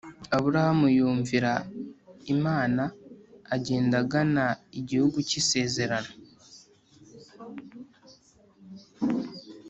[0.35, 1.51] aburahamu yumvira
[2.33, 2.83] imana
[3.55, 4.45] agenda agana
[4.79, 6.11] igihugu cy’isezerano